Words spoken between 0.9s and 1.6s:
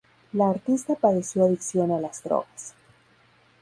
padeció